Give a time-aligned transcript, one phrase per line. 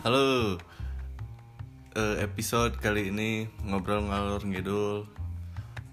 [0.00, 0.56] Halo.
[1.92, 5.04] Eh, episode kali ini ngobrol ngalur ngidul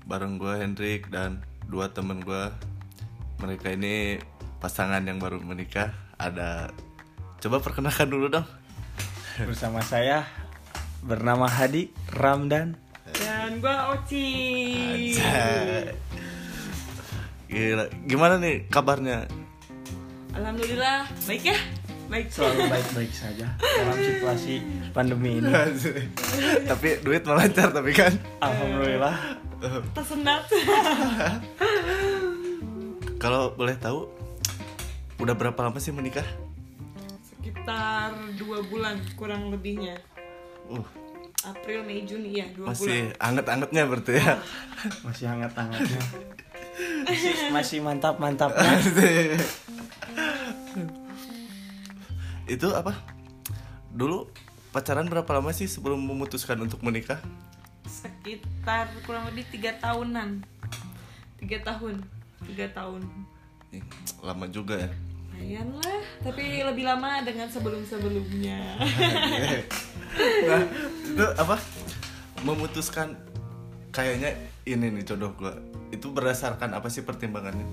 [0.07, 2.47] bareng gue Hendrik dan dua temen gue.
[3.43, 4.15] Mereka ini
[4.63, 5.91] pasangan yang baru menikah.
[6.15, 6.71] Ada
[7.43, 8.47] coba perkenalkan dulu dong.
[9.43, 10.23] Bersama saya
[11.03, 12.79] bernama Hadi Ramdan.
[13.11, 15.19] Dan gua Oci.
[17.51, 17.85] Gila.
[18.07, 19.27] Gimana nih kabarnya?
[20.31, 21.59] Alhamdulillah baik ya.
[22.07, 24.63] Baik Selalu baik-baik saja dalam situasi
[24.95, 25.51] pandemi ini.
[26.63, 28.13] tapi duit melancar tapi kan.
[28.39, 29.15] Alhamdulillah.
[29.91, 30.47] tersendat.
[33.17, 34.07] Kalau boleh tahu
[35.17, 36.25] udah berapa lama sih menikah?
[37.25, 39.97] Sekitar dua bulan kurang lebihnya.
[40.69, 40.85] Uh,
[41.43, 42.77] April, Mei, Juni ya dua bulan.
[42.77, 44.33] masih anget-angetnya berarti ya.
[45.03, 46.01] Masih hangat-hangatnya.
[46.77, 48.77] Masih, masih mantap-mantapnya.
[52.47, 52.95] Itu apa
[53.91, 54.27] dulu
[54.71, 57.19] pacaran berapa lama sih sebelum memutuskan untuk menikah
[57.87, 60.43] Sekitar kurang lebih tiga tahunan.
[61.39, 62.03] Tiga tahun.
[62.43, 63.01] Tiga tahun.
[64.19, 64.91] Lama juga ya
[65.37, 68.57] Lumayan lah, tapi lebih lama dengan sebelum-sebelumnya.
[70.49, 70.65] nah,
[71.05, 71.61] itu apa
[72.41, 73.13] memutuskan
[73.93, 74.33] kayaknya
[74.65, 75.53] ini nih jodoh gua
[75.93, 77.69] itu berdasarkan apa sih pertimbangannya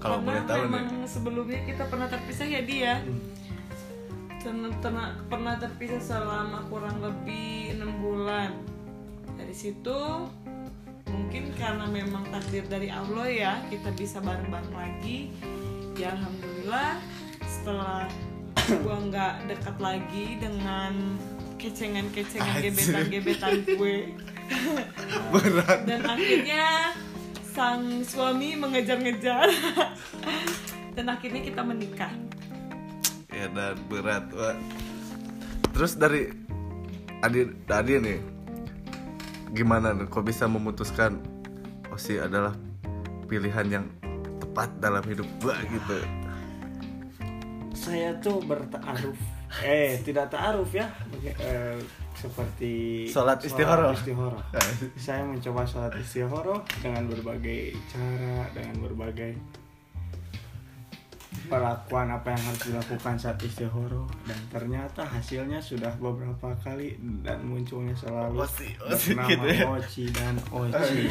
[0.00, 3.04] kalau boleh tahu memang nih sebelumnya kita pernah terpisah ya dia
[4.40, 8.56] pernah, pernah, pernah terpisah selama kurang lebih enam bulan.
[9.36, 10.00] Dari situ
[11.10, 15.28] mungkin karena memang takdir dari Allah ya kita bisa bareng-bareng lagi.
[16.00, 16.96] Ya alhamdulillah
[17.44, 18.08] setelah
[18.80, 21.20] gua nggak dekat lagi dengan
[21.60, 24.16] kecengan-kecengan gebetan-gebetan gue.
[25.36, 25.84] Berat.
[25.84, 26.96] Dan akhirnya
[27.50, 29.50] sang suami mengejar-ngejar
[30.94, 32.12] dan akhirnya kita menikah
[33.34, 34.54] ya dan berat Wah.
[35.74, 36.30] terus dari
[37.26, 38.18] Adi Adi nih
[39.50, 41.18] gimana nih kok bisa memutuskan
[41.90, 42.54] oh sih adalah
[43.26, 43.86] pilihan yang
[44.38, 45.98] tepat dalam hidup gua gitu
[47.80, 49.16] Saya tuh bertaaruf.
[49.64, 50.92] Eh, tidak taaruf ya.
[51.24, 51.80] Eh,
[52.20, 52.72] seperti
[53.08, 53.96] Sholat istikharah.
[53.96, 54.44] istikharah.
[55.08, 59.32] Saya mencoba sholat istikharah dengan berbagai cara, dengan berbagai
[61.50, 67.96] perlakuan apa yang harus dilakukan saat istikharah dan ternyata hasilnya sudah beberapa kali dan munculnya
[67.98, 69.64] selalu Oci, oci bernama gitu ya.
[69.66, 71.02] Oci dan Oci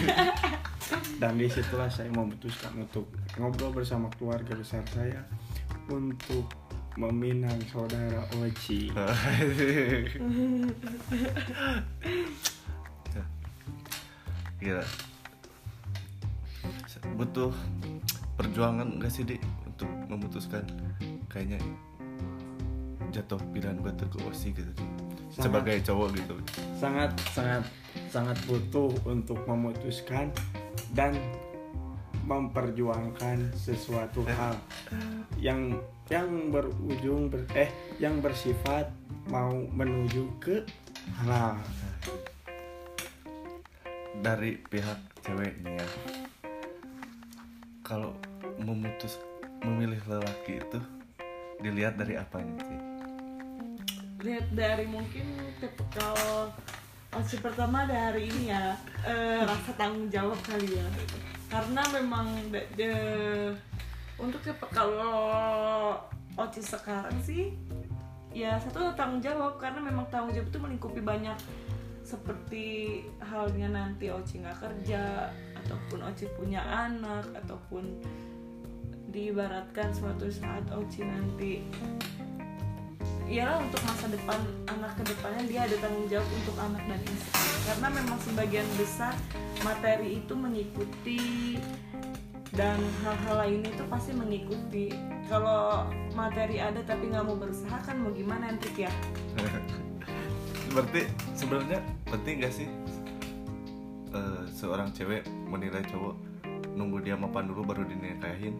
[1.21, 5.19] dan di situlah saya memutuskan untuk ngobrol bersama keluarga besar saya
[5.91, 6.47] untuk
[6.97, 8.89] meminang saudara Oci
[14.59, 14.83] Gila.
[17.15, 17.55] Butuh
[18.35, 20.67] perjuangan gak sih di untuk memutuskan
[21.31, 21.63] kayaknya
[23.15, 24.67] jatuh pilihan gue tuh ke Osi gitu.
[25.29, 25.45] Sangat.
[25.47, 26.35] sebagai cowok gitu.
[26.75, 27.63] Sangat sangat
[28.11, 30.33] sangat butuh untuk memutuskan
[30.91, 31.15] dan
[32.27, 34.53] memperjuangkan sesuatu hal
[35.39, 35.79] yang
[36.09, 37.69] yang berujung ber, eh
[38.01, 38.89] yang bersifat
[39.29, 40.65] mau menuju ke
[41.21, 41.53] halal.
[44.19, 45.85] Dari pihak ceweknya
[47.85, 48.17] kalau
[48.57, 49.21] memutus
[49.61, 50.79] memilih lelaki itu
[51.61, 52.79] dilihat dari apanya sih?
[54.25, 55.29] Lihat dari mungkin
[55.61, 56.49] tipikal
[57.13, 58.73] opsi pertama dari ini ya
[59.05, 60.87] eh, rasa tanggung jawab kali ya.
[61.49, 63.68] Karena memang de, de-
[64.19, 64.91] untuk tipikal
[66.35, 67.55] oci sekarang sih
[68.29, 71.35] ya satu tanggung jawab karena memang tanggung jawab itu melingkupi banyak
[72.09, 72.65] seperti
[73.21, 75.29] halnya nanti Oci nggak kerja
[75.61, 78.01] ataupun Oci punya anak ataupun
[79.13, 81.61] diibaratkan suatu saat Oci nanti
[83.29, 84.41] ya untuk masa depan
[84.73, 87.45] anak ke depannya dia ada tanggung jawab untuk anak dan istri.
[87.69, 89.13] Karena memang sebagian besar
[89.61, 91.21] materi itu mengikuti
[92.59, 92.75] dan
[93.07, 94.91] hal-hal lain itu pasti mengikuti.
[95.31, 98.91] Kalau materi ada tapi nggak mau berusaha kan mau gimana Hendrik ya?
[100.75, 101.07] Berarti
[101.39, 101.79] sebenarnya
[102.11, 102.67] penting gak sih
[104.11, 106.19] eh, seorang cewek menilai cowok
[106.75, 108.59] nunggu dia mapan dulu baru dinikahin?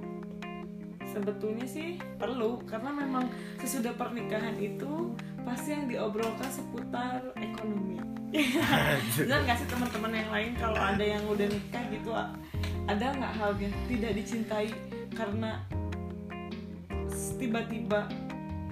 [1.03, 3.27] Sebetulnya sih perlu karena memang
[3.59, 5.11] sesudah pernikahan itu
[5.43, 7.99] pasti yang diobrolkan seputar ekonomi.
[9.19, 12.15] Benar nggak sih teman-teman yang lain kalau ada yang udah nikah gitu
[12.89, 14.73] ada nggak halnya tidak dicintai
[15.13, 15.61] karena
[17.37, 18.09] tiba-tiba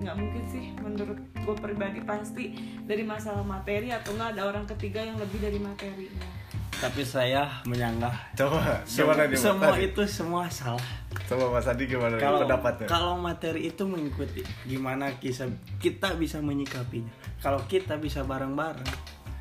[0.01, 2.01] nggak mungkin sih menurut gue pribadi.
[2.01, 6.47] Pasti dari masalah materi atau nggak ada orang ketiga yang lebih dari materinya
[6.77, 8.13] tapi saya menyanggah.
[8.37, 9.85] Coba semua, gimana nih semua Mas Adi?
[9.89, 10.89] itu semua salah.
[11.25, 12.85] Coba Mas Adi gimana kalau pendapatnya?
[12.85, 15.49] kalau materi itu mengikuti gimana kisah
[15.81, 17.09] kita bisa menyikapinya.
[17.41, 18.93] Kalau kita bisa bareng-bareng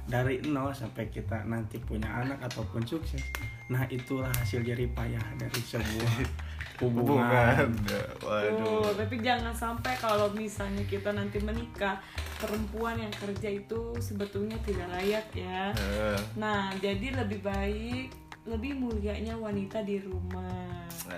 [0.08, 3.20] dari nol sampai kita nanti punya anak ataupun sukses
[3.66, 6.14] nah itulah hasil jerih payah dari sebuah
[6.76, 7.72] Hubungan.
[7.72, 8.92] hubungan Ya, Tuh, Waduh.
[8.94, 11.96] tapi jangan sampai kalau misalnya kita nanti menikah
[12.36, 15.72] perempuan yang kerja itu sebetulnya tidak layak ya.
[15.72, 20.54] Eh, Nah, jadi lebih baik lebih mulianya wanita di rumah.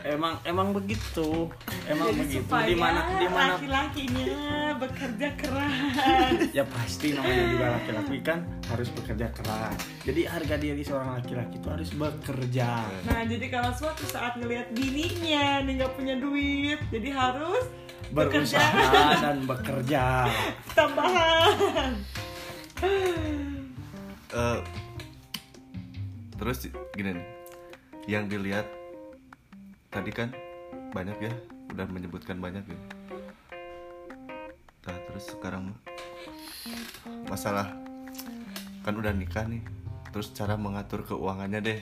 [0.05, 1.49] emang emang begitu.
[1.89, 2.53] Emang jadi begitu.
[2.69, 4.41] di mana di mana laki-lakinya
[4.77, 6.41] bekerja keras.
[6.57, 8.39] ya pasti namanya juga laki-laki kan
[8.69, 9.77] harus bekerja keras.
[10.05, 12.69] Jadi harga diri seorang laki-laki itu harus bekerja.
[13.09, 17.65] Nah, jadi kalau suatu saat ngelihat bininya nih nggak punya duit, jadi harus
[18.13, 18.61] bekerja.
[18.61, 20.05] Berusaha dan bekerja.
[20.77, 21.93] Tambahan.
[24.33, 24.59] eh,
[26.39, 27.27] terus gini nih,
[28.07, 28.65] yang dilihat
[29.91, 30.31] tadi kan
[30.95, 31.35] banyak ya,
[31.75, 32.79] udah menyebutkan banyak ya.
[34.89, 35.75] Nah, terus sekarang
[37.29, 37.75] masalah
[38.87, 39.61] kan udah nikah nih,
[40.15, 41.81] terus cara mengatur keuangannya deh,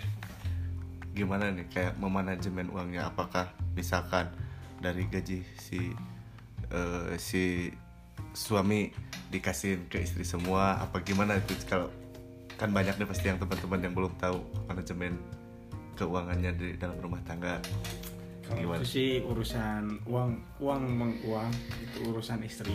[1.15, 3.13] gimana nih kayak memanajemen uangnya?
[3.13, 4.27] Apakah misalkan
[4.83, 5.95] dari gaji si
[6.73, 7.71] eh, si
[8.37, 8.93] suami
[9.33, 11.89] dikasih ke istri semua apa gimana itu kalau
[12.57, 15.13] kan banyak nih pasti yang teman-teman yang belum tahu manajemen
[15.95, 17.61] keuangannya di dalam rumah tangga
[18.43, 18.79] kalau Gimana?
[18.79, 22.73] itu sih urusan uang uang menguang itu urusan istri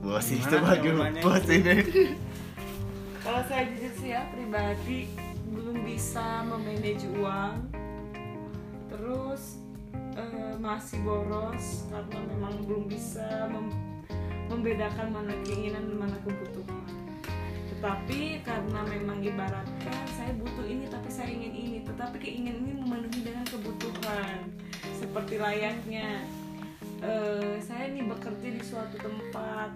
[0.00, 1.22] bos Gimana itu bagaimana jawabannya?
[1.22, 1.76] bos ini
[3.20, 5.12] Kalau saya jujur sih ya pribadi
[5.52, 7.68] belum bisa memanage uang,
[8.88, 9.60] terus
[10.16, 13.76] eh, masih boros karena memang belum bisa mem-
[14.48, 16.89] membedakan mana keinginan dan mana kebutuhan.
[17.80, 23.24] Tetapi karena memang ibaratkan saya butuh ini tapi saya ingin ini, tetapi keinginan ini memenuhi
[23.24, 24.52] dengan kebutuhan.
[25.00, 26.28] Seperti layaknya
[27.00, 29.72] eh, saya nih bekerja di suatu tempat.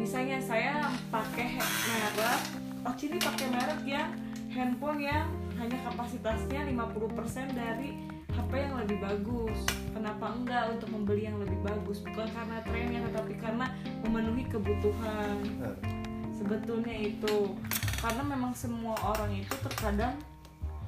[0.00, 2.40] Misalnya saya pakai merek
[2.88, 4.16] oh ini pakai merek yang
[4.48, 5.28] handphone yang
[5.60, 8.00] hanya kapasitasnya 50% dari
[8.32, 9.60] HP yang lebih bagus.
[9.92, 12.00] Kenapa enggak untuk membeli yang lebih bagus?
[12.00, 13.68] Bukan karena trennya tetapi karena
[14.08, 15.36] memenuhi kebutuhan
[16.36, 17.56] sebetulnya itu.
[17.96, 20.14] Karena memang semua orang itu terkadang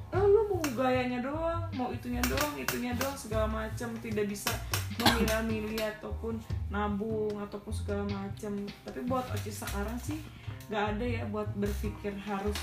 [0.09, 3.89] oh lu mau gayanya doang mau itunya doang itunya doang segala macam.
[3.97, 4.53] Tidak bisa
[5.01, 6.37] memilah-milih ataupun
[6.69, 8.53] nabung ataupun segala macam.
[8.85, 10.21] Tapi buat Oci sekarang sih
[10.69, 12.57] nggak ada ya buat berpikir harus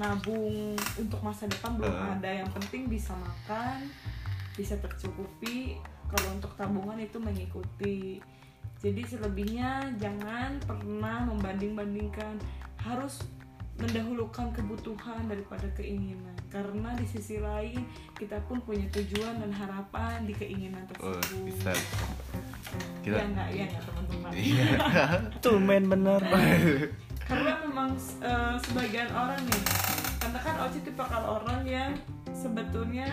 [0.00, 1.76] nabung untuk masa depan.
[1.76, 2.12] Belum Eh.
[2.16, 2.30] ada.
[2.44, 3.88] Yang penting bisa makan
[4.56, 5.80] bisa tercukupi.
[6.12, 8.20] Kalau untuk tabungan itu mengikuti
[8.82, 12.36] jadi selebihnya jangan pernah membanding-bandingkan.
[12.82, 13.22] Harus
[13.78, 16.34] mendahulukan kebutuhan daripada keinginan.
[16.50, 17.86] Karena di sisi lain
[18.18, 21.46] kita pun punya tujuan dan harapan di keinginan oh, tersebut.
[21.46, 21.72] bisa.
[21.72, 24.30] Ya kita enggak ya enggak teman-teman?
[24.34, 24.66] Iya.
[25.46, 26.20] Tuh main bener.
[27.30, 29.62] Karena memang eh, sebagian orang nih
[30.22, 31.90] karena kan Oci tipe kalau orang yang
[32.30, 33.04] sebetulnya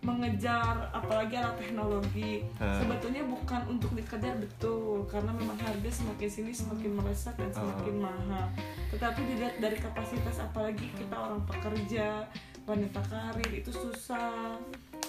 [0.00, 2.80] mengejar apalagi alat teknologi Hmm.
[2.80, 5.04] sebetulnya bukan untuk dikejar betul.
[5.04, 8.48] Karena memang harga semakin sini semakin melesat dan semakin mahal.
[8.88, 12.24] Tetapi dilihat dari kapasitas apalagi kita orang pekerja
[12.64, 14.56] wanita karir itu susah.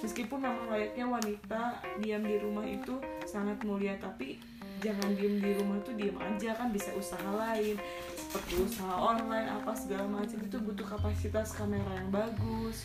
[0.02, 1.64] Meskipun memang layaknya wanita
[2.02, 4.42] diam di rumah itu sangat mulia tapi
[4.82, 7.78] jangan diem di rumah tuh diem aja kan bisa usaha lain.
[8.18, 12.84] Seperti usaha online apa segala macam itu butuh kapasitas kamera yang bagus.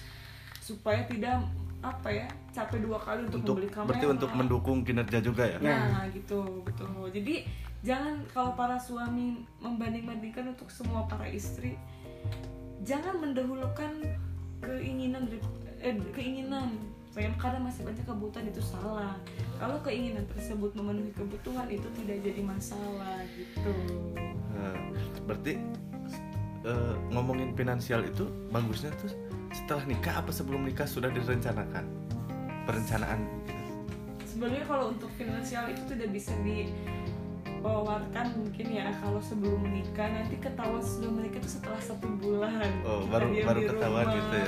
[0.60, 1.40] Supaya tidak
[1.86, 5.58] apa ya capek dua kali untuk, untuk membeli kamera berarti untuk mendukung kinerja juga ya
[5.62, 6.90] Nah, gitu, betul.
[7.10, 7.46] Jadi
[7.80, 11.78] jangan kalau para suami membanding-bandingkan untuk semua para istri,
[12.82, 14.02] jangan mendahulukan
[14.58, 15.46] keinginan dari-
[15.80, 16.74] eh, keinginan.
[17.12, 19.16] Pengen kadang masih banyak kebutuhan itu salah.
[19.56, 23.72] Kalau keinginan tersebut memenuhi kebutuhan itu tidak jadi masalah gitu.
[24.52, 24.76] Nah,
[25.24, 25.56] berarti
[26.66, 29.06] eh, ngomongin finansial itu bagusnya tuh
[29.56, 31.84] setelah nikah apa sebelum nikah sudah direncanakan?
[32.62, 33.20] Perencanaan
[34.26, 37.64] Sebenarnya kalau untuk finansial itu tidak bisa dibawarkan
[38.36, 38.92] mungkin ya.
[38.94, 42.68] Kalau sebelum menikah nanti ketahuan sebelum menikah itu setelah satu bulan.
[42.82, 44.44] Oh, baru- Diam baru di ketahuan rumah, gitu ya.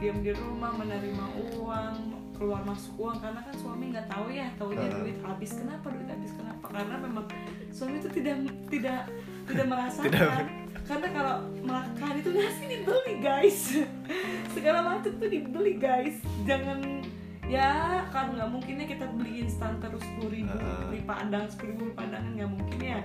[0.00, 1.24] diam di rumah menerima
[1.54, 1.94] uang
[2.32, 3.16] keluar masuk uang.
[3.20, 4.96] Karena kan suami nggak tahu ya tahunya Ah.
[4.96, 6.66] duit habis kenapa duit habis kenapa.
[6.66, 7.24] Karena memang
[7.70, 8.36] suami itu tidak
[8.66, 9.00] tidak
[9.46, 10.10] tidak merasakan.
[10.10, 10.44] Tidak.
[10.90, 13.78] Karena kalau makan itu nasi dibeli guys.
[14.58, 16.18] Segala macam tuh dibeli guys.
[16.42, 17.06] Jangan
[17.46, 20.86] ya kan nggak mungkinnya kita beli instan terus sepuluh ribu Ah.
[20.90, 22.98] beli padang sepuluh ribu padang kan nggak mungkin ya.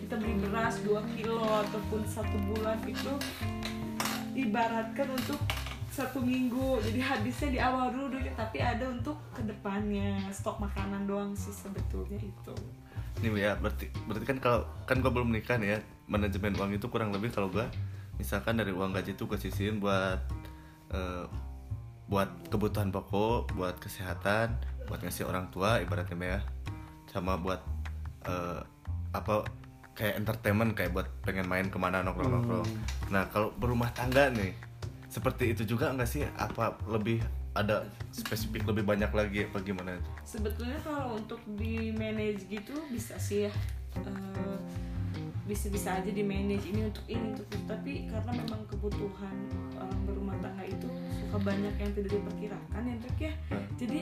[0.00, 3.12] Kita beli beras 2 kilo ataupun satu bulan itu
[4.32, 5.40] ibaratkan untuk
[5.92, 6.80] satu minggu.
[6.88, 12.16] Jadi habisnya di awal dulu tapi ada untuk ke depannya stok makanan doang sih sebetulnya
[12.16, 12.56] itu.
[13.20, 16.86] Nih ya, berarti berarti kan kalau kan gua belum nikah nih ya, manajemen uang itu
[16.86, 17.66] kurang lebih kalau gua
[18.16, 20.20] misalkan dari uang gaji itu gue sisihin buat
[20.92, 21.24] eh,
[22.06, 24.54] buat kebutuhan pokok, buat kesehatan,
[24.86, 26.40] buat ngasih orang tua ibaratnya ya,
[27.10, 27.60] sama buat
[28.24, 28.62] eh,
[29.10, 29.44] apa
[29.96, 32.68] kayak entertainment kayak buat pengen main ke mana nongkrong nongkrong.
[33.10, 34.54] Nah kalau berumah tangga nih,
[35.10, 36.22] seperti itu juga nggak sih?
[36.38, 37.20] Apa lebih
[37.56, 40.10] ada spesifik lebih banyak lagi apa gimana itu?
[40.28, 43.52] sebetulnya kalau untuk di manage gitu bisa sih ya
[44.04, 44.58] Eh,
[45.46, 47.64] bisa-bisa aja di manage ini untuk ini untuk itu.
[47.70, 49.36] Tapi karena memang kebutuhan
[49.78, 50.90] orang berumah tangga itu
[51.22, 53.32] suka banyak yang tidak diperkirakan ya Trik ya.
[53.78, 53.98] Jadi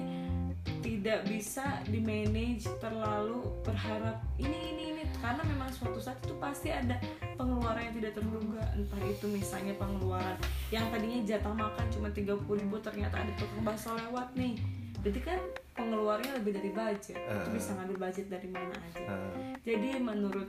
[0.81, 5.03] tidak bisa di manage terlalu berharap ini ini ini.
[5.21, 6.97] Karena memang suatu saat itu pasti ada
[7.37, 8.65] pengeluaran yang tidak terduga.
[8.73, 10.37] Entah itu misalnya pengeluaran
[10.73, 14.57] yang tadinya jatah makan cuma 30.000 ribu ternyata ada tukang bakso lewat nih.
[15.05, 15.41] Berarti kan
[15.77, 17.21] pengeluarannya lebih dari budget.
[17.21, 19.05] Itu bisa ngambil budget dari mana aja.
[19.05, 20.49] Eh, jadi menurut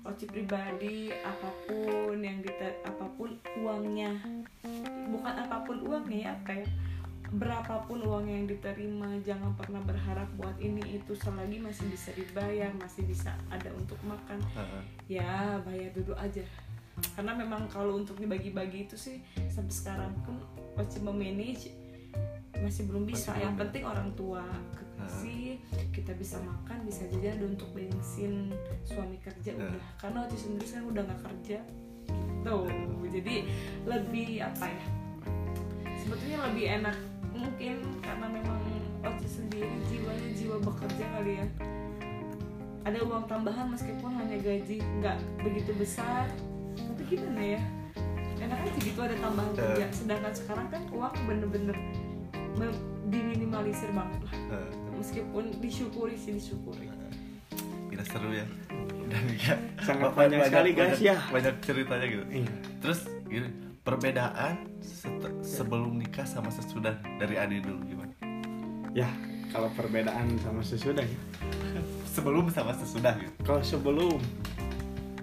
[0.00, 4.16] Oci pribadi apa pun yang diter apa pun uangnya.
[5.12, 6.68] Bukan apa pun uangnya ya apa ya.
[7.30, 11.12] Berapapun uang yang diterima jangan pernah berharap buat ini itu.
[11.14, 14.40] Selagi masih bisa dibayar masih bisa ada untuk makan
[15.06, 16.42] ya bayar dulu aja.
[17.16, 20.36] Karena memang kalau untuk dibagi-bagi itu sih sampai sekarang pun
[20.76, 21.72] masih memanage
[22.60, 23.32] masih belum bisa.
[23.32, 23.62] Masih yang belum.
[23.66, 24.44] penting orang tua
[24.76, 25.56] kekasih
[25.90, 28.52] kita bisa makan bisa jajan ada untuk bensin
[28.84, 29.72] suami kerja Nah.
[29.72, 29.84] udah.
[29.96, 31.58] Karena waktu sendiri kan udah nggak kerja.
[32.40, 32.68] Tuh
[33.10, 33.34] jadi
[33.84, 34.86] lebih apa ya?
[36.00, 36.96] Sebetulnya lebih enak
[37.32, 38.60] mungkin karena memang
[39.00, 41.46] Oci sendiri jiwanya jiwa bekerja kali ya.
[42.84, 46.28] Ada uang tambahan meskipun hanya gaji nggak begitu besar.
[46.76, 47.60] Tapi gimana ya?
[48.40, 49.88] Enak aja gitu ada tambahan kerja.
[49.88, 51.76] Sedangkan sekarang kan uang bener-bener
[53.06, 54.34] diminimalisir banget lah.
[54.94, 56.86] Meskipun disyukuri sih disyukuri.
[57.88, 58.46] Gila seru ya.
[59.10, 61.16] Dan ya Sangat ba- banyak sekali, guys, banyak, ya.
[61.26, 62.24] banyak ceritanya gitu.
[62.30, 62.52] Iya.
[62.78, 63.48] terus gini
[63.80, 68.14] perbedaan set- sebelum nikah sama sesudah dari Adi dulu gimana?
[68.92, 69.10] Ya
[69.50, 71.20] kalau perbedaan sama sesudah ya.
[72.14, 73.34] Sebelum sama sesudah gitu.
[73.40, 74.18] Kalau sebelum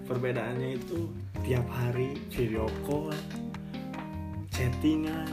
[0.04, 1.08] perbedaannya itu
[1.42, 3.12] tiap hari video call
[4.50, 5.28] chattingan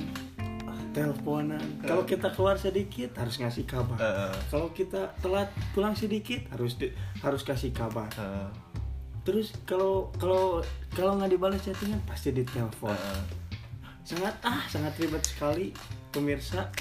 [0.96, 1.60] teleponan.
[1.84, 4.00] Kalau kita keluar sedikit harus ngasih kabar.
[4.00, 8.08] Eh, kalau kita telat pulang sedikit harus di- harus kasih kabar.
[8.16, 8.48] Eh,
[9.22, 12.96] terus kalau kalau kalau nggak dibalas chattingan pasti ditelepon.
[12.96, 13.24] Eh,
[14.06, 15.76] sangat ah sangat ribet sekali
[16.10, 16.72] pemirsa.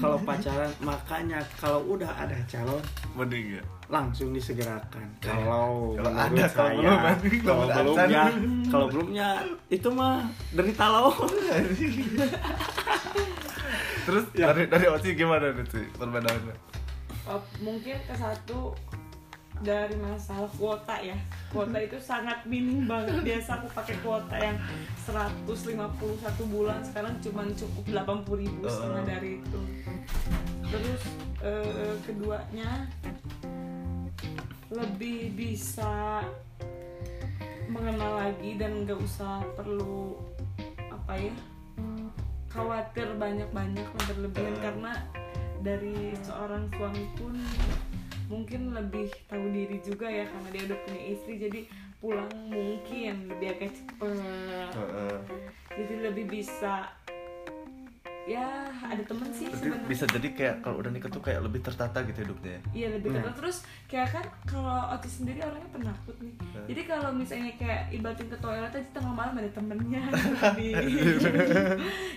[0.00, 2.80] Kalau pacaran makanya kalau udah ada calon
[3.12, 3.64] mending ya?
[3.92, 5.04] langsung disegerakan.
[5.20, 6.96] Kalau Kalau ada, kalau saya, belum,
[7.44, 8.24] kalau belum ya
[8.64, 9.28] kalau belumnya
[9.68, 11.28] itu mah derita lawan
[14.02, 14.50] terus Ya.
[14.50, 16.56] dari dari Oci gimana nih perbedaannya?
[17.22, 18.74] Oh, mungkin ke satu
[19.62, 21.14] dari masalah kuota ya.
[21.54, 23.22] Kuota itu sangat minim banget.
[23.22, 24.58] Biasa aku pakai kuota yang
[25.06, 25.46] 151
[26.50, 29.60] bulan sekarang cuma cukup 80.000 ribu setengah dari itu.
[30.66, 31.02] Terus
[31.42, 32.90] eh, keduanya
[34.72, 36.24] lebih bisa
[37.68, 40.18] mengenal lagi dan nggak usah perlu
[40.90, 41.34] apa ya
[42.52, 44.92] khawatir banyak-banyak lah berlebihan karena
[45.64, 47.34] dari seorang suami pun
[48.28, 51.60] mungkin lebih tahu diri juga ya karena dia udah punya istri jadi
[52.00, 54.16] pulang mungkin lebih agak cepet
[54.82, 55.18] eh.
[55.76, 56.90] jadi lebih bisa
[58.22, 62.06] ya ada temen sih sebenarnya bisa jadi kayak kalau udah nikah tuh kayak lebih tertata
[62.06, 62.60] gitu hidupnya ya?
[62.70, 63.18] Iya lebih Nah.
[63.18, 63.56] ketat terus
[63.90, 66.34] kayak kan kalau Oci sendiri orangnya penakut nih.
[66.38, 66.64] Nah.
[66.70, 70.02] Jadi kalau misalnya kayak ibatin ke toilet aja tengah malam ada temennya.
[70.58, 70.68] Di...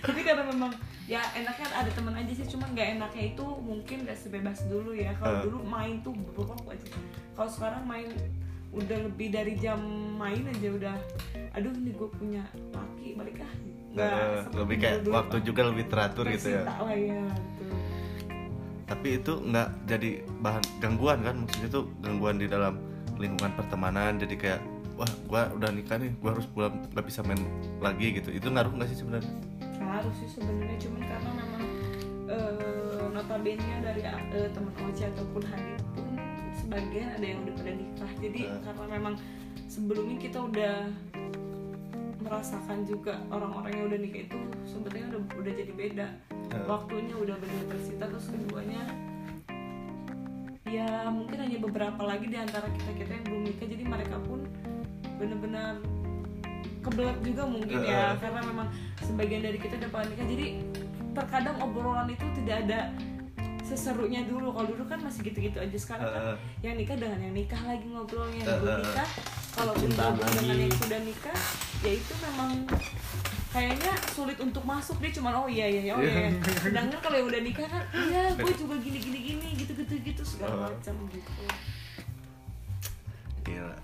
[0.06, 0.72] Jadi karena memang
[1.10, 5.10] ya enaknya ada temen aja sih, cuman nggak enaknya itu mungkin nggak sebebas dulu ya.
[5.18, 5.42] Kalau Uh.
[5.50, 6.86] dulu main tuh berapa aja.
[7.34, 8.08] Kalau sekarang main
[8.70, 9.80] udah lebih dari jam
[10.20, 10.96] main aja udah
[11.56, 12.44] aduh nih gue punya
[12.76, 13.52] laki balik ah
[13.96, 16.62] seperti lebih kayak dulu, waktu juga lebih teratur gitu ya.
[16.68, 17.64] Lah ya gitu.
[18.86, 20.10] tapi itu nggak jadi
[20.40, 21.34] bahan gangguan kan?
[21.42, 22.78] Maksudnya tuh gangguan di dalam
[23.16, 24.60] lingkungan pertemanan jadi kayak
[24.96, 27.40] wah gua udah nikah nih gua harus pulang nggak bisa main
[27.80, 28.28] lagi gitu.
[28.30, 29.32] Itu ngaruh nggak sih sebenarnya?
[29.80, 31.64] Harus sih sebenarnya cuman karena memang
[32.28, 36.06] eh, notabene dari eh, teman Oce ataupun Hadid pun
[36.56, 38.10] sebagian ada yang udah pada nikah.
[38.20, 38.60] Jadi Eh.
[38.62, 39.14] karena memang
[39.66, 40.74] sebelumnya kita udah
[42.26, 46.06] merasakan juga orang-orang yang udah nikah itu sebenarnya udah udah jadi beda.
[46.66, 48.82] Waktunya udah benar tersita terus keduanya
[50.66, 53.66] ya mungkin hanya beberapa lagi di antara kita kita yang belum nikah.
[53.70, 54.40] Jadi mereka pun
[55.16, 55.78] benar-benar
[56.82, 58.18] kebelet juga mungkin ya Heeh.
[58.18, 58.68] karena memang
[59.02, 60.26] sebagian dari kita udah pada nikah.
[60.26, 60.46] Jadi
[61.14, 62.90] terkadang obrolan itu tidak ada
[63.62, 64.50] seserunya dulu.
[64.50, 65.78] Kalau dulu kan masih gitu-gitu aja.
[65.78, 66.36] Sekarang kan Heeh.
[66.66, 68.42] yang nikah dengan yang nikah lagi ngobrolnya.
[68.42, 68.62] Yang Heeh.
[68.66, 69.10] belum nikah
[69.56, 70.62] kalau dengan lagi.
[70.62, 71.38] yang sudah nikah
[71.80, 72.50] ya itu memang
[73.48, 76.30] kayaknya sulit untuk masuk dia cuman oh iya iya iya, oh iya, iya.
[76.62, 80.22] sedangkan kalau yang udah nikah kan iya gue juga gini gini gini gitu gitu gitu
[80.22, 80.68] segala Oh.
[80.68, 81.30] macam gitu
[83.42, 83.76] Gila.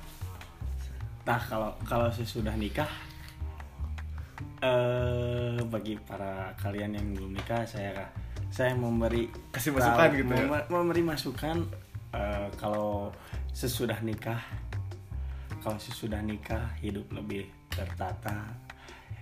[1.23, 2.91] Nah kalau kalau sesudah nikah,
[4.59, 7.95] eh bagi para kalian yang belum nikah, saya
[8.49, 10.45] saya memberi Kasih masukan tahu- gitu ya?
[10.45, 11.57] mem- Memberi masukan
[12.11, 13.15] eh, kalau
[13.49, 14.43] sesudah nikah,
[15.63, 18.51] kalau sesudah nikah hidup lebih tertata,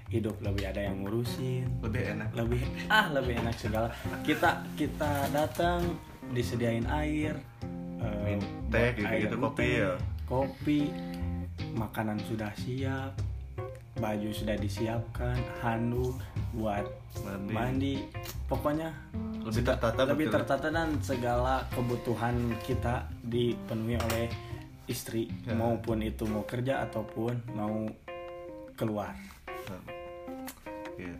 [0.09, 2.29] hidup lebih ada yang ngurusin, Lebih enak.
[2.35, 3.89] lebih ah lebih enak segala.
[4.25, 6.01] Kita kita datang
[6.33, 7.37] disediain air,
[8.01, 9.93] eh, Min- teh gitu, air gitu, kopi ya.
[10.25, 10.81] kopi,
[11.73, 13.13] makanan sudah siap,
[13.97, 16.17] baju sudah disiapkan, handuk
[16.53, 16.87] buat
[17.21, 17.53] Mandi.
[17.53, 17.95] mandi,
[18.47, 18.91] pokoknya
[19.41, 20.37] Lebih tertata lebih betul.
[20.37, 24.27] tertata dan segala kebutuhan kita dipenuhi oleh
[24.91, 25.55] istri Ya.
[25.55, 27.87] maupun itu mau kerja ataupun mau
[28.75, 29.15] keluar.
[30.99, 31.17] Iya.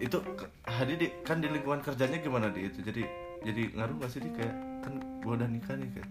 [0.00, 0.18] Itu
[0.64, 2.80] Hadi di, kan di lingkungan kerjanya gimana di itu?
[2.80, 3.02] Jadi
[3.40, 4.54] jadi ngaruh gak sih di kayak
[4.84, 6.08] kan gua udah nikah nih kayak,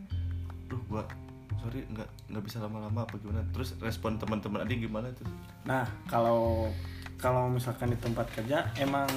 [0.70, 1.02] duh gua
[1.60, 3.42] sorry nggak nggak bisa lama-lama apa gimana?
[3.52, 5.26] Terus respon teman-teman Adi gimana tuh?
[5.66, 6.70] Nah, kalau
[7.18, 9.10] kalau misalkan di tempat kerja emang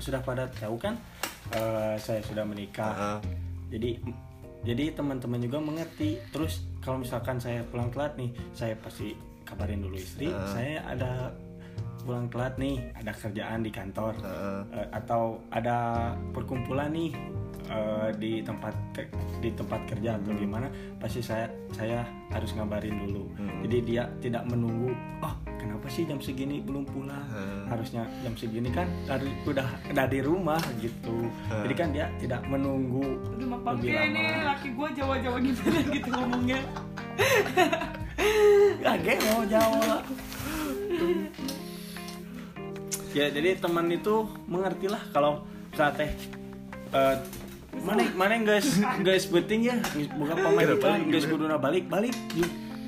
[0.00, 0.94] sudah pada tahu kan
[1.52, 2.94] eh, saya sudah menikah.
[2.94, 3.18] Heeh.
[3.74, 3.90] Jadi
[4.60, 6.20] jadi teman-teman juga mengerti.
[6.30, 9.12] Terus kalau misalkan saya pulang telat nih, saya pasti
[9.44, 10.48] kabarin dulu istri, Heeh.
[10.52, 11.12] saya ada
[12.00, 14.60] pulang telat nih, ada kerjaan di kantor Heeh.
[14.80, 17.12] Eh, atau ada perkumpulan nih
[17.70, 19.08] eh, di tempat ke-
[19.38, 20.66] di tempat kerja atau gimana,
[20.98, 23.30] pasti saya saya harus ngabarin dulu.
[23.32, 23.62] Hmm.
[23.62, 27.22] Jadi dia tidak menunggu, oh kenapa sih jam segini belum pulang?
[27.26, 27.70] Hmm.
[27.70, 31.30] Harusnya jam segini kan dari udah udah di rumah gitu.
[31.46, 31.62] Hmm.
[31.62, 33.06] Jadi kan dia tidak menunggu
[33.40, 34.42] mah lebih pakai ini lama.
[34.50, 36.60] laki gue jawa jawa gimana gitu ngomongnya
[38.80, 40.02] Gak mau jawab.
[43.10, 45.42] ya jadi teman itu mengertilah kalau
[45.74, 46.10] saat teh
[46.94, 47.16] eh,
[47.80, 48.68] mana mana yang guys
[49.00, 49.76] guys penting ya
[50.16, 52.14] bukan pemain Balik, kan guys kuduna balik balik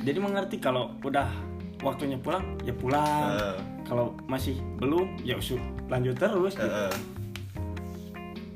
[0.03, 1.31] jadi mengerti kalau udah
[1.83, 3.57] waktunya pulang ya pulang Heeh.
[3.87, 5.59] kalau masih belum ya usul
[5.91, 6.67] lanjut terus gitu.
[6.67, 6.95] Heeh.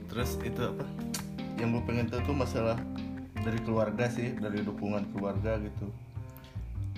[0.08, 0.84] Terus itu apa?
[1.60, 2.78] Yang gue pengen tahu tuh masalah
[3.36, 5.92] dari keluarga sih, dari dukungan keluarga gitu.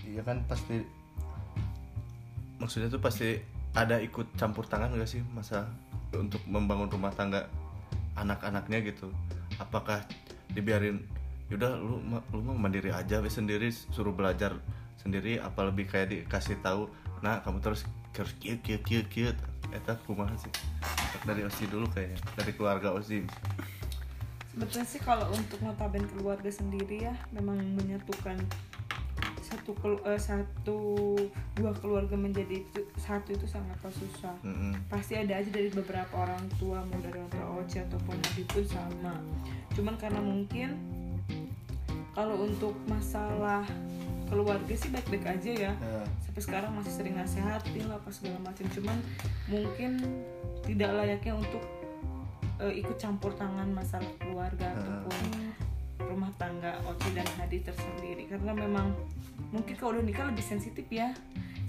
[0.07, 0.87] Iya kan pasti
[2.63, 3.43] maksudnya tuh pasti
[3.75, 5.67] ada ikut campur tangan gak sih masa
[6.15, 7.47] untuk membangun rumah tangga
[8.23, 9.11] anak-anaknya gitu.
[9.59, 10.03] Apakah
[10.53, 11.05] dibiarin
[11.49, 14.53] yaudah lu lu mah mandiri aja we sendiri suruh belajar
[15.01, 16.93] sendiri apa lebih kayak dikasih tahu
[17.25, 19.33] nah kamu terus harus kieu kieu kieu kieu
[19.73, 20.53] eta kumaha sih?
[21.25, 23.25] Dari Osi dulu kayaknya dari keluarga Osi.
[24.53, 28.41] Sebetulnya sih kalau untuk notaben keluarga sendiri ya memang menyatukan
[29.69, 30.81] satu kelu- eh, satu
[31.53, 34.73] dua keluarga menjadi itu, satu itu sangat susah Mm-mm.
[34.89, 38.17] pasti ada aja dari beberapa orang tua mau dari orang tua Oce ataupun
[38.49, 39.13] pun sama
[39.77, 40.73] cuman karena mungkin
[42.17, 43.69] kalau untuk masalah
[44.25, 46.01] keluarga sih baik-baik aja ya Ya.
[46.19, 48.97] sampai sekarang masih sering nasehatin lah apa segala macam cuman
[49.47, 50.01] mungkin
[50.65, 51.61] tidak layaknya untuk
[52.57, 54.81] eh, ikut campur tangan masalah keluarga Hmm.
[55.05, 55.48] ataupun
[56.19, 58.27] rumah tangga Oci dan Hadi tersendiri.
[58.27, 58.91] Karena memang
[59.55, 61.15] mungkin kalau udah nikah lebih sensitif ya.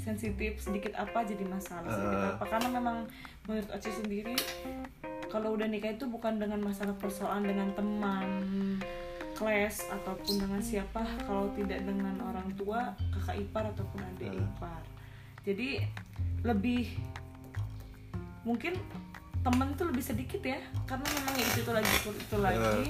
[0.01, 2.33] Sensitif sedikit apa jadi masalah sedikit Hmm.
[2.33, 2.43] apa.
[2.49, 2.97] Karena memang
[3.45, 4.33] menurut Oci sendiri
[5.29, 8.25] kalau udah nikah itu bukan dengan masalah persoalan dengan teman
[9.37, 11.05] kelas ataupun dengan siapa.
[11.29, 14.49] Kalau tidak dengan orang tua kakak ipar ataupun adik Hmm.
[14.49, 14.81] ipar.
[15.45, 15.85] Jadi
[16.41, 16.89] lebih
[18.41, 18.73] mungkin
[19.39, 20.57] temen tuh lebih sedikit ya.
[20.89, 22.81] Karena memang ya itu, itu lagi itu, itu lagi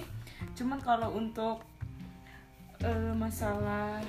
[0.56, 1.64] cuman kalau untuk
[2.84, 4.00] eh, masalah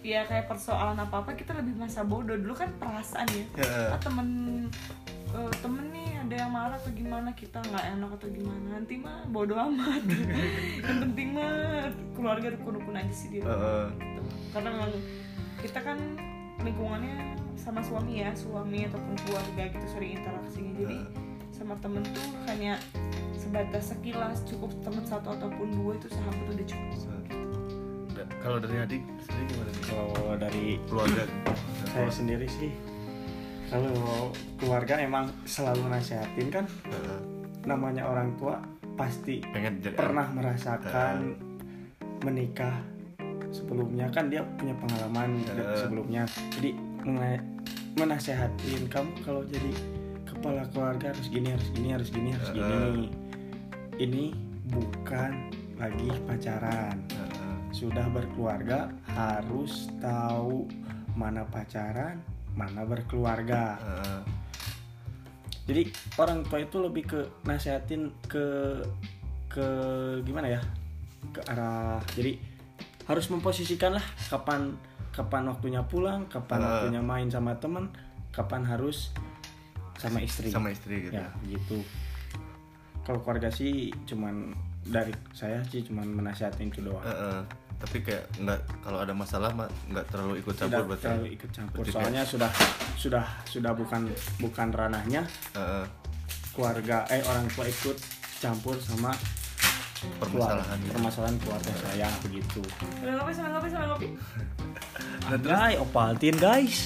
[0.00, 2.36] ya kayak persoalan apa apa kita lebih masa bodoh.
[2.36, 3.44] Dulu kan perasaan ya.
[3.60, 3.94] Ya.
[3.94, 4.28] ah, temen
[5.36, 8.66] eh, temen nih ada yang marah atau gimana kita nggak enak atau gimana.
[8.80, 10.02] Nanti mah bodoh amat.
[10.88, 11.52] Yang penting mah
[12.16, 13.86] keluarga rukun-rukun aja sih dia Heeh.
[13.96, 14.22] gitu.
[14.50, 14.92] karena memang
[15.62, 15.98] kita kan
[16.60, 20.72] lingkungannya sama suami ya suami ataupun keluarga gitu sering interaksinya.
[20.80, 20.98] Jadi
[21.52, 22.80] sama temen tuh hanya
[23.50, 26.98] sebatas sekilas cukup temen satu ataupun dua itu sahabat udah cukup.
[28.40, 29.70] Kalau dari adik sendiri gimana?
[29.74, 30.08] Nih kalau
[30.38, 31.22] dari keluarga.
[31.90, 32.70] saya sendiri sih
[33.66, 36.64] kalau keluarga emang selalu nasehatin kan?
[37.66, 38.62] Namanya orang tua
[38.94, 41.34] pasti pengen jadi pernah merasakan
[42.22, 42.78] menikah
[43.50, 45.74] sebelumnya kan dia punya pengalaman dari Eh.
[45.74, 46.22] sebelumnya.
[46.54, 46.70] Jadi
[47.02, 47.42] mena-
[47.98, 49.74] menasehatin kamu kalau jadi
[50.22, 53.10] kepala keluarga harus gini harus gini harus gini harus gini.
[54.00, 54.32] Ini
[54.72, 56.96] bukan lagi pacaran.
[57.70, 60.66] Sudah berkeluarga harus tahu
[61.14, 62.18] mana pacaran
[62.56, 63.76] mana berkeluarga.
[65.68, 65.86] Jadi
[66.18, 68.80] orang tua itu lebih ke nasehatin ke
[69.46, 69.66] ke
[70.26, 70.60] gimana ya?
[71.30, 72.40] Ke arah jadi
[73.06, 74.74] harus memposisikan lah kapan
[75.10, 76.66] kapan waktunya pulang kapan Ah.
[76.78, 77.90] waktunya main sama teman
[78.30, 79.10] kapan harus
[79.98, 80.48] sama istri.
[80.50, 81.28] Sama istri gitu ya.
[81.44, 81.82] gitu
[83.10, 84.54] kalau keluarga sih cuman
[84.86, 87.42] dari saya sih cuman menasihatin itu doang Heeh.
[87.82, 91.50] tapi kayak nggak kalau ada masalah mah nggak terlalu ikut tidak campur berarti terlalu ikut
[91.50, 92.50] campur Berarti soalnya sudah
[92.94, 94.00] sudah sudah bukan
[94.38, 95.26] bukan ranahnya
[95.58, 95.84] Heeh.
[96.54, 97.98] keluarga eh orang tua ikut
[98.38, 99.10] campur sama
[100.16, 102.60] permasalahan keluarga, permasalahan keluarga saya begitu.
[102.80, 104.08] Sambil ngopi, sambil ngopi, sambil ngopi.
[105.28, 106.76] nah terus Guys, opaltin guys.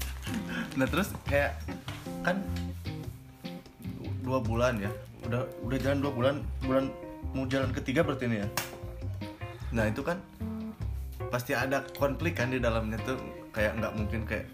[0.80, 1.54] nah terus kayak
[2.26, 2.42] kan
[4.26, 4.90] dua bulan ya
[5.30, 6.84] udah udah jalan dua bulan bulan
[7.30, 8.48] mau jalan ketiga berarti ini ya?
[9.70, 10.18] Nah itu kan
[11.30, 13.14] pasti ada konflik kan di dalamnya tuh.
[13.54, 14.50] Kayak nggak mungkin kayak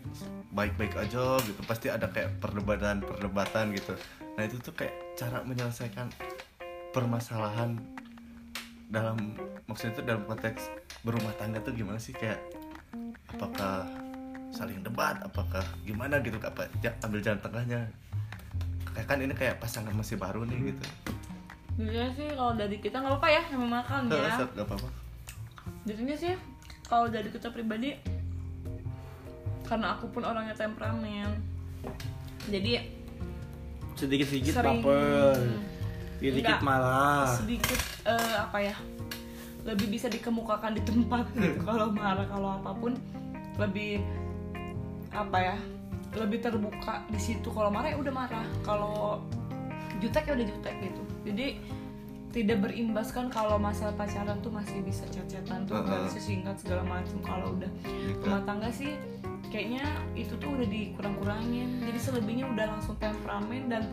[0.53, 1.61] baik-baik aja gitu.
[1.65, 3.97] Pasti ada kayak perdebatan perdebatan gitu.
[4.37, 6.12] Nah itu tuh kayak cara menyelesaikan
[6.93, 7.81] permasalahan
[8.93, 9.17] dalam
[9.65, 10.69] maksudnya itu dalam konteks
[11.01, 12.12] berumah tangga tuh gimana sih?
[12.12, 12.45] Kayak
[13.33, 13.89] apakah
[14.53, 17.81] saling debat apakah gimana gitu apa ya, ambil jalan tengahnya
[19.05, 20.85] kan ini kayak pasangan masih baru nih gitu
[21.77, 24.33] Biasanya sih kalau dari kita nggak apa-apa ya sama makan ya.
[24.33, 24.89] Set, gak apa-apa
[25.85, 26.33] Jadinya sih
[26.83, 27.93] kalau dari kita pribadi
[29.63, 31.27] karena aku pun orangnya temperamen.
[32.47, 32.79] Jadi
[33.93, 35.37] Sedikit-sedikit Sering- baper.
[35.37, 36.33] Enggak.
[36.33, 37.29] Sedikit malah.
[37.29, 38.77] sedikit eh, apa ya
[39.67, 42.95] lebih bisa dikemukakan di tempat gitu kalau marah kalau apa pun
[43.59, 44.01] lebih
[45.11, 45.57] apa ya
[46.16, 47.48] lebih terbuka di situ.
[47.52, 48.46] Kalau marah ya udah marah.
[48.64, 49.20] Kalau
[50.00, 51.02] jutek ya udah jutek gitu.
[51.29, 51.46] Jadi
[52.37, 56.85] tidak berimbas kan kalau masalah pacaran tuh masih bisa chat-chatan tuh nggak bisa singkat segala
[56.85, 57.16] macam.
[57.24, 57.70] Kalau udah
[58.20, 58.96] rumah tangga sih
[59.57, 61.81] kayaknya itu tuh udah dikurang-kurangin.
[61.81, 63.88] Jadi selebihnya udah langsung temperamen dan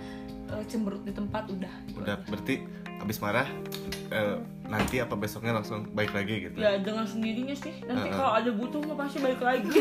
[0.51, 1.71] eh, cemberut di tempat udah.
[1.95, 2.67] Udah berarti
[2.99, 3.47] habis marah
[4.11, 4.35] eh,
[4.67, 6.59] nanti apa besoknya langsung baik lagi gitu?
[6.59, 7.79] Ya dengan sendirinya sih.
[7.87, 8.19] Nanti Heeh.
[8.19, 9.71] kalau ada butuh mah pasti balik lagi.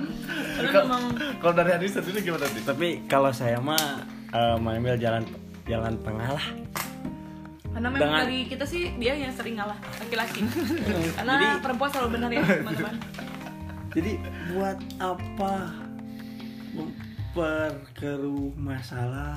[0.56, 1.04] Karena memang
[1.36, 4.00] kalau dari Hadis sendiri gimana nih Tapi kalau saya mah
[4.32, 5.28] eh, mengambil jalan
[5.68, 6.46] jalan tengah lah.
[7.72, 10.44] karena memang Dengan- dari kita sih dia yang sering ngalah laki-laki.
[11.16, 12.94] Karena Jadi- perempuan selalu benar ya teman-teman
[13.92, 14.16] Jadi
[14.52, 15.68] buat apa
[16.72, 19.36] memperkeruh masalah?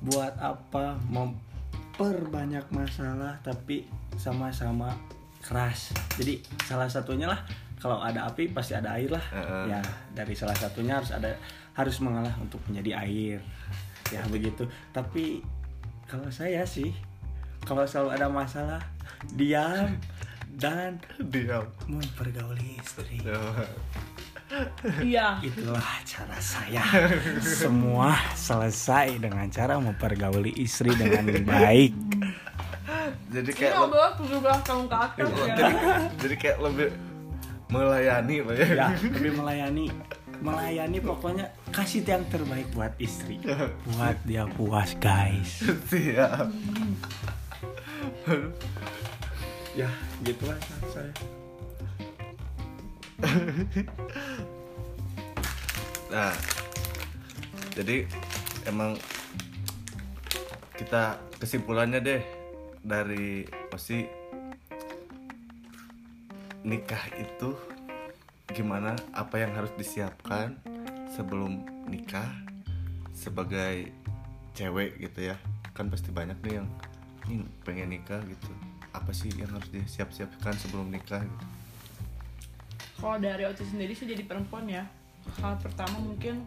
[0.00, 4.94] Buat apa memperbanyak masalah tapi sama-sama
[5.42, 5.90] keras?
[6.16, 7.42] Jadi salah satunya lah
[7.82, 9.24] kalau ada api pasti ada air lah.
[9.34, 9.74] Heeh.
[9.74, 9.80] Ya
[10.14, 11.34] dari salah satunya harus ada
[11.74, 13.38] harus mengalah untuk menjadi air.
[14.14, 14.70] Ya begitu.
[14.94, 15.42] Tapi
[16.06, 16.94] kalau saya sih
[17.66, 18.80] kalau selalu ada masalah
[19.36, 19.98] diam
[20.60, 21.00] dan
[21.32, 23.24] diam mempergauli istri.
[25.00, 26.84] iya Itulah cara saya.
[27.40, 31.96] Semua selesai dengan cara mempergauli istri dengan baik.
[33.30, 35.74] jadi ini kayak tujuh belas tahun ke atas ya jadi,
[36.18, 36.88] jadi kayak lebih
[37.70, 39.86] melayani lah ya Ya, lebih melayani
[40.42, 43.38] melayani pokoknya kasih yang terbaik buat istri.
[43.94, 45.62] Buat dia puas, guys.
[45.86, 46.50] siap
[49.80, 49.88] Ya,
[50.20, 51.12] gitulah cara saya.
[56.10, 56.34] Nah,
[57.70, 58.02] jadi
[58.66, 58.98] emang
[60.74, 62.18] kita kesimpulannya deh
[62.82, 64.02] dari pasti
[66.66, 67.54] nikah itu
[68.50, 68.98] gimana?
[69.14, 70.58] Apa yang harus disiapkan
[71.14, 72.26] sebelum nikah
[73.14, 73.94] sebagai
[74.58, 75.38] cewek gitu ya?
[75.72, 76.68] Kan pasti banyak nih yang
[77.30, 78.50] "Ih, pengen nikah gitu
[78.90, 81.46] apa sih yang harus disiap-siapkan sebelum nikah gitu.
[82.98, 84.84] kalau dari Oti sendiri sih jadi perempuan ya.
[85.40, 86.44] Hal pertama mungkin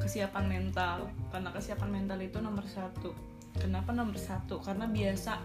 [0.00, 1.06] kesiapan mental.
[1.30, 3.14] Karena kesiapan mental itu nomor satu.
[3.62, 4.58] Kenapa nomor satu?
[4.58, 5.38] Karena biasa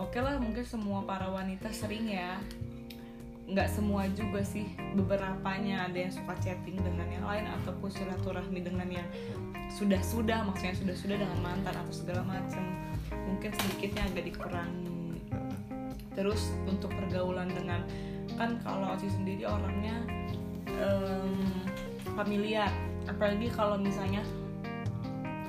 [0.00, 2.42] oke lah mungkin semua para wanita sering ya.
[3.46, 4.66] Nggak semua juga sih.
[4.98, 9.06] Beberapanya ada yang suka chatting dengan yang lain ataupun silaturahmi dengan yang
[9.70, 12.89] sudah sudah maksudnya sudah sudah dengan mantan atau segala macam
[13.40, 15.16] mungkin sedikitnya agak dikurangi.
[16.12, 17.88] Terus untuk pergaulan dengan
[18.36, 19.96] kan kalau Oci sendiri orangnya
[20.68, 21.40] em,
[22.12, 22.68] familiar.
[23.08, 24.20] Apalagi kalau misalnya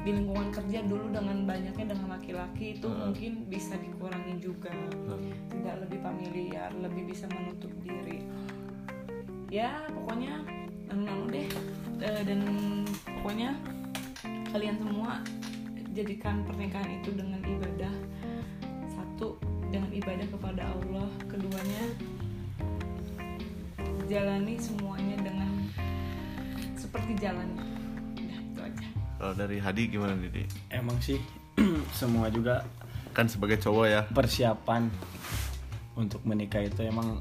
[0.07, 4.71] di lingkungan kerja dulu dengan banyaknya dengan laki-laki itu mungkin bisa dikurangi juga.
[5.51, 8.23] Tidak lebih familiar lebih bisa menutup diri.
[9.51, 10.47] Ya pokoknya
[10.95, 11.51] anu deh.
[11.99, 12.39] Eh, dan
[13.19, 13.51] pokoknya
[14.55, 15.19] kalian semua
[15.91, 17.93] jadikan pernikahan itu dengan ibadah
[18.91, 19.35] satu
[19.71, 21.83] dengan ibadah kepada Allah keduanya
[24.07, 25.51] jalani semuanya dengan
[26.75, 27.63] seperti jalannya
[28.19, 28.87] udah itu aja
[29.21, 30.43] Kalau dari Hadi gimana Didi?
[30.71, 31.19] emang sih
[31.99, 32.63] semua juga
[33.11, 34.01] Kan sebagai cowok ya.
[34.07, 34.87] persiapan
[35.99, 37.19] untuk menikah itu emang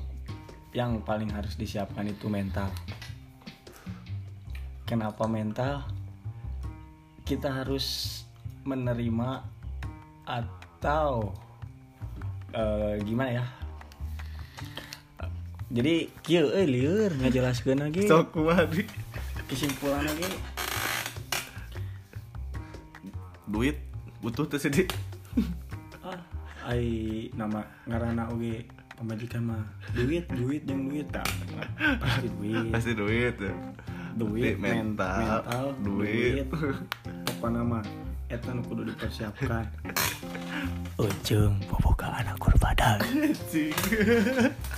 [0.71, 2.71] yang paling harus disiapkan itu mental.
[4.87, 5.83] Kenapa mental?
[7.27, 8.23] Kita harus
[8.65, 9.31] menerima
[10.27, 11.33] atau
[12.53, 13.45] eh, gimana ya?
[15.71, 18.11] Jadi kieu euy lieur ngajelaskeun lagi.
[18.11, 18.35] Sok
[19.47, 20.27] kesimpulan lagi.
[23.47, 23.79] Duit
[24.23, 24.85] butuh tuh sih Di.
[26.07, 26.19] ah
[26.67, 26.85] ai
[27.39, 28.67] nama ngarana oge
[28.99, 29.63] pemajikan mah.
[29.95, 31.07] Duit duit yang duit.
[31.11, 31.27] Tak
[32.03, 32.67] pasti duit.
[32.75, 33.35] Pasti duit
[34.19, 36.47] duit Tapi mental, mental duit.
[36.47, 36.47] duit.
[37.39, 37.79] Apa nama
[38.31, 39.67] eta nu kudu dipersiapkan.
[41.03, 43.03] Ujung boboga anak kurbadag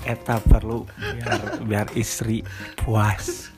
[0.09, 2.41] eta perlu biar biar istri
[2.81, 3.53] puas.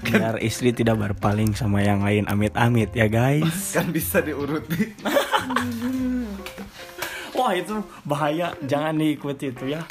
[0.00, 3.66] Biar istri tidak berpaling sama yang lain amit-amit ya guys.
[3.76, 4.96] Kan bisa diuruti.
[7.36, 8.56] wah itu bahaya.
[8.64, 9.84] Jangan diikuti itu ya.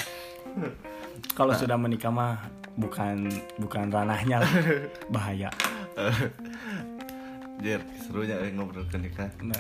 [1.38, 2.42] Kalau sudah menikah mah
[2.74, 3.30] bukan
[3.62, 4.54] bukan ranahnya lah.
[5.14, 5.54] bahaya
[7.66, 9.26] Jer, serunya eh, ngobrol ke nikah.
[9.42, 9.58] nah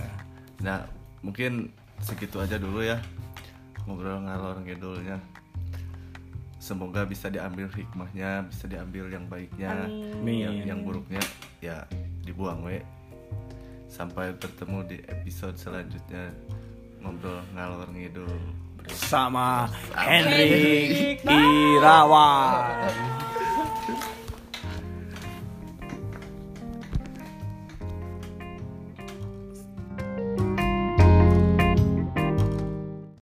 [0.61, 0.85] Nah,
[1.25, 1.73] mungkin
[2.05, 3.01] segitu aja dulu ya
[3.89, 5.17] ngobrol ngalor ngidulnya.
[6.61, 10.37] Semoga bisa diambil hikmahnya, bisa diambil yang baiknya, Amin.
[10.41, 11.21] yang, yang buruknya
[11.61, 11.85] ya
[12.21, 12.81] dibuang we.
[13.89, 16.29] Sampai bertemu di episode selanjutnya
[17.01, 18.37] ngobrol ngalor ngidul.
[18.85, 19.65] sama
[19.97, 22.93] Henrik Hendrik Irawan